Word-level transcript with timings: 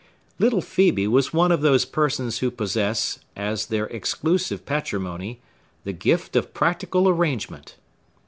Little 0.39 0.61
Phœbe 0.63 1.07
was 1.07 1.31
one 1.31 1.51
of 1.51 1.61
those 1.61 1.85
persons 1.85 2.39
who 2.39 2.49
possess, 2.49 3.19
as 3.35 3.67
their 3.67 3.85
exclusive 3.85 4.65
patrimony, 4.65 5.41
the 5.83 5.93
gift 5.93 6.35
of 6.35 6.55
practical 6.55 7.07
arrangement. 7.07 7.75